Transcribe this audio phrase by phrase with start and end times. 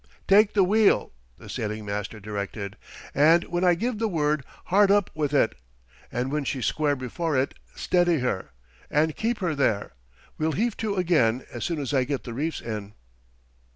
[0.27, 2.75] "Take the wheel!" the sailing master directed.
[3.13, 5.53] "And when I give the word, hard up with it!
[6.11, 8.49] And when she's square before it, steady her!
[8.89, 9.91] And keep her there!
[10.39, 12.95] We'll heave to again as soon as I get the reefs in!"